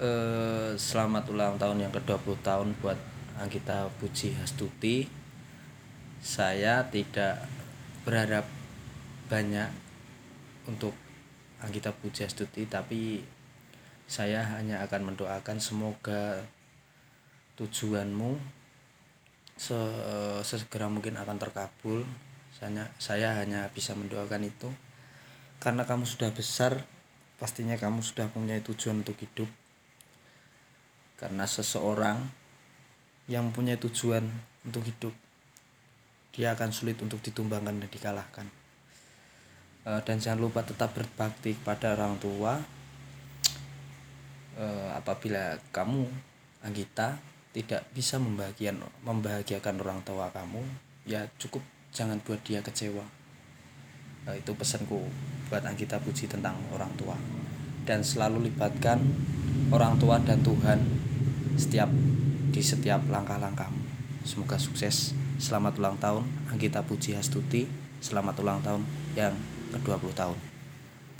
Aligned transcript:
eh, 0.00 0.72
selamat 0.80 1.28
ulang 1.28 1.54
tahun 1.60 1.84
yang 1.84 1.92
ke-20 1.92 2.40
tahun 2.40 2.72
buat 2.80 2.96
Anggita 3.36 3.92
Puji 4.00 4.32
Hastuti. 4.40 5.04
Saya 6.20 6.88
tidak 6.88 7.44
berharap 8.08 8.48
banyak 9.28 9.68
untuk 10.64 10.96
Anggita 11.60 11.92
Puji 11.92 12.24
Hastuti 12.24 12.64
tapi 12.64 13.20
saya 14.08 14.42
hanya 14.56 14.82
akan 14.88 15.12
mendoakan 15.12 15.60
semoga 15.60 16.42
tujuanmu 17.60 18.40
sesegera 19.60 20.88
mungkin 20.88 21.20
akan 21.20 21.36
terkabul. 21.36 22.08
Saya, 22.56 22.88
saya 22.96 23.36
hanya 23.40 23.68
bisa 23.72 23.92
mendoakan 23.92 24.48
itu 24.48 24.68
karena 25.60 25.84
kamu 25.84 26.08
sudah 26.08 26.32
besar 26.32 26.88
pastinya 27.36 27.76
kamu 27.76 28.00
sudah 28.00 28.28
punya 28.32 28.56
tujuan 28.64 29.04
untuk 29.04 29.16
hidup 29.20 29.48
karena 31.20 31.44
seseorang 31.44 32.16
yang 33.28 33.52
punya 33.52 33.76
tujuan 33.76 34.24
untuk 34.64 34.82
hidup 34.88 35.12
dia 36.30 36.56
akan 36.56 36.72
sulit 36.72 36.96
untuk 37.04 37.20
ditumbangkan 37.20 37.76
dan 37.76 37.90
dikalahkan. 37.90 38.46
E, 39.84 39.90
dan 40.06 40.16
jangan 40.22 40.40
lupa 40.40 40.62
tetap 40.62 40.94
berbakti 40.94 41.58
kepada 41.58 41.98
orang 41.98 42.16
tua. 42.22 42.56
E, 44.54 44.66
apabila 44.94 45.58
kamu 45.74 46.06
Anggita 46.64 47.18
tidak 47.50 47.82
bisa 47.90 48.16
membahagiakan 48.22 48.84
membahagiakan 49.02 49.74
orang 49.82 50.00
tua 50.06 50.30
kamu 50.30 50.62
ya 51.08 51.26
cukup 51.36 51.60
jangan 51.90 52.22
buat 52.22 52.38
dia 52.46 52.62
kecewa. 52.62 53.02
E, 54.30 54.38
itu 54.38 54.54
pesanku 54.54 55.02
buat 55.50 55.66
Anggita 55.66 55.98
Puji 55.98 56.30
tentang 56.30 56.54
orang 56.70 56.94
tua. 56.94 57.18
Dan 57.82 58.06
selalu 58.06 58.48
libatkan 58.48 59.02
orang 59.74 59.98
tua 59.98 60.22
dan 60.22 60.38
Tuhan 60.46 61.09
setiap 61.56 61.90
di 62.50 62.62
setiap 62.62 63.06
langkah-langkahmu 63.08 63.90
semoga 64.26 64.60
sukses. 64.60 65.16
Selamat 65.40 65.80
ulang 65.80 65.96
tahun. 65.96 66.28
Anggita 66.52 66.84
Puji 66.84 67.16
Hastuti 67.16 67.64
selamat 68.00 68.40
ulang 68.40 68.60
tahun 68.60 68.82
yang 69.16 69.32
ke-20 69.72 70.12
tahun 70.16 70.38